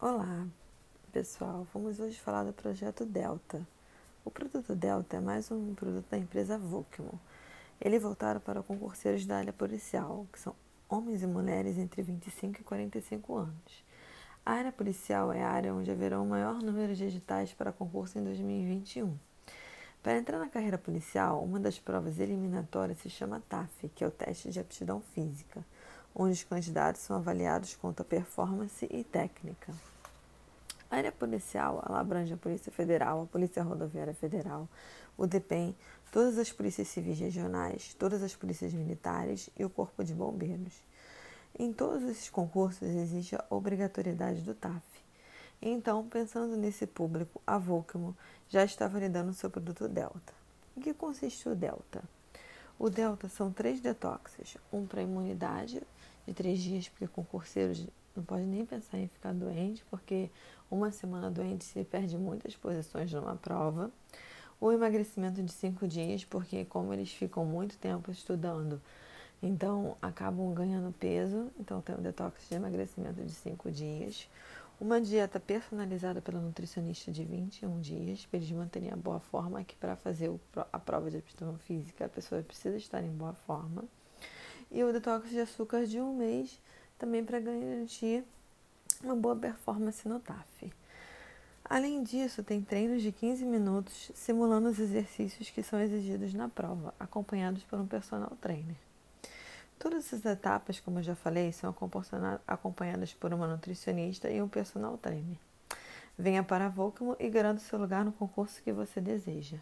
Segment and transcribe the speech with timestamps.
[0.00, 0.46] Olá,
[1.12, 1.66] pessoal.
[1.74, 3.66] Vamos hoje falar do projeto Delta.
[4.24, 7.18] O produto Delta é mais um produto da empresa Volkman.
[7.80, 10.54] Ele é voltado para concurseiros da área policial, que são
[10.88, 13.84] homens e mulheres entre 25 e 45 anos.
[14.46, 18.20] A área policial é a área onde haverá o maior número de editais para concurso
[18.20, 19.18] em 2021.
[20.00, 24.12] Para entrar na carreira policial, uma das provas eliminatórias se chama TAF, que é o
[24.12, 25.64] teste de aptidão física
[26.18, 29.72] onde os candidatos são avaliados quanto a performance e técnica.
[30.90, 34.68] A área policial ela abrange a Polícia Federal, a Polícia Rodoviária Federal,
[35.16, 35.76] o DEPEN,
[36.10, 40.82] todas as polícias civis regionais, todas as polícias militares e o Corpo de Bombeiros.
[41.56, 44.82] Em todos esses concursos existe a obrigatoriedade do TAF.
[45.60, 48.16] Então, pensando nesse público, a Volcamo
[48.48, 50.32] já está validando seu produto Delta.
[50.76, 52.02] Em que consiste o Delta?
[52.78, 55.82] O Delta são três detoxes, um para imunidade,
[56.24, 60.30] de três dias, porque concurseiros não pode nem pensar em ficar doente, porque
[60.70, 63.90] uma semana doente se perde muitas posições numa prova.
[64.60, 68.80] O emagrecimento de cinco dias, porque como eles ficam muito tempo estudando,
[69.42, 74.28] então acabam ganhando peso, então tem um detox de emagrecimento de cinco dias.
[74.80, 79.74] Uma dieta personalizada pelo nutricionista de 21 dias, para eles manterem a boa forma, que
[79.74, 80.30] para fazer
[80.72, 83.84] a prova de aptidão física a pessoa precisa estar em boa forma
[84.70, 86.60] e o detox de açúcar de um mês,
[86.98, 88.24] também para garantir
[89.02, 90.72] uma boa performance no TAF.
[91.64, 96.94] Além disso, tem treinos de 15 minutos simulando os exercícios que são exigidos na prova,
[96.98, 98.87] acompanhados por um personal trainer.
[99.78, 101.74] Todas essas etapas, como eu já falei, são
[102.46, 105.38] acompanhadas por uma nutricionista e um personal trainer.
[106.18, 109.58] Venha para a Volcamo e garanta seu lugar no concurso que você deseja.